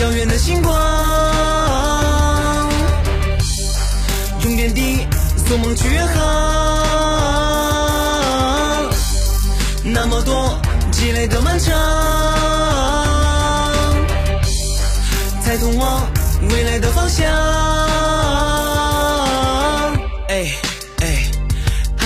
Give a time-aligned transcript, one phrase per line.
[0.00, 0.72] 遥远的星光，
[4.42, 5.06] 用点滴
[5.46, 6.24] 做梦去远航，
[9.84, 10.60] 那么多
[10.90, 11.72] 积累的漫长，
[15.42, 16.06] 才通往
[16.50, 17.53] 未来的方向。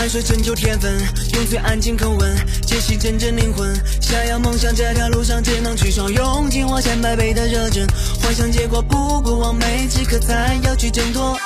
[0.08, 0.98] 水成就天分，
[1.34, 3.74] 用最安静口吻解析真正灵魂。
[4.00, 7.86] 想要梦想这条路上，只能去闯，用尽我千百倍的热忱。
[8.22, 11.38] 幻想结果不过完美，此刻才要去挣脱。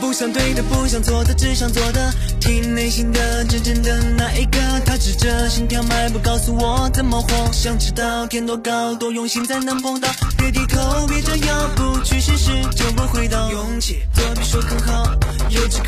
[0.00, 4.58] 不想对的，不想错的，只想做的，听内心的真正的那一个。
[4.84, 7.52] 他指着心跳脉搏，告诉我怎么活。
[7.52, 10.08] 想知道天多高，多用心才能碰到。
[10.36, 13.50] 别低头，别折腰，不去试试就不会到。
[13.50, 15.04] 勇气做比说更好，
[15.50, 15.78] 有志，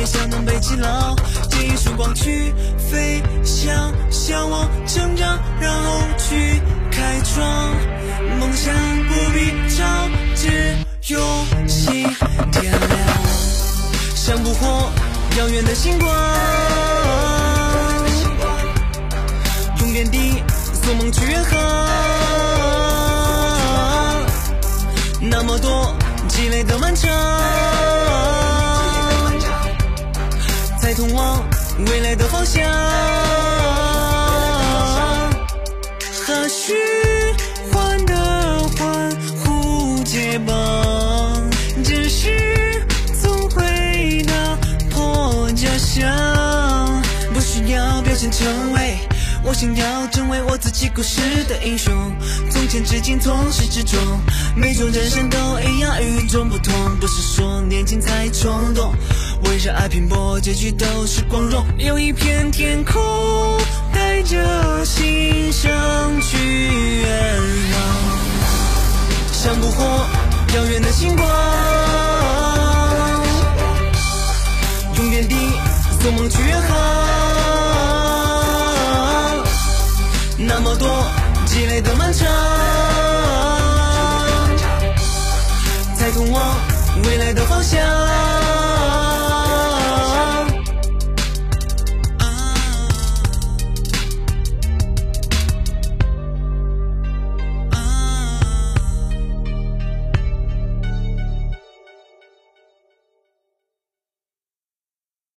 [0.00, 1.14] 也想能被记牢。
[1.50, 2.54] 借一束光去
[2.90, 7.46] 飞翔，向往成长，然后去开创。
[8.38, 8.74] 梦想
[9.08, 9.84] 不必着
[10.34, 10.48] 急，
[11.12, 11.20] 用
[11.68, 12.02] 心
[12.50, 12.80] 点亮，
[14.14, 14.90] 想捕获
[15.38, 16.10] 遥远的星光，
[19.80, 20.42] 用点滴
[20.82, 21.58] 做梦去远航，
[25.20, 25.94] 那么多
[26.28, 27.10] 积累的漫长，
[30.90, 31.40] 才通往
[31.86, 32.64] 未来的方向。
[36.26, 36.74] 和虚
[37.70, 41.48] 幻的欢呼结绑，
[41.84, 42.84] 只是
[43.22, 44.34] 总会打
[44.90, 46.10] 破假象，
[47.32, 48.98] 不需要表现成为。
[49.44, 51.94] 我想要成为我自己故事的英雄，
[52.50, 53.96] 从前至今从始至终，
[54.56, 56.74] 每种人生都一样，与众不同。
[57.00, 58.92] 不是说年轻才冲动，
[59.50, 61.66] 为热爱拼搏，结局都是光荣。
[61.76, 63.02] 有一片天空，
[63.92, 65.68] 带着心声
[66.20, 66.38] 去
[67.00, 67.34] 远
[67.72, 67.82] 航，
[69.32, 70.06] 像捕获
[70.54, 71.28] 遥远的星光，
[74.98, 75.34] 用点滴
[76.00, 76.78] 做梦去远航。
[80.38, 80.88] 那么多
[81.46, 82.28] 积累的漫长，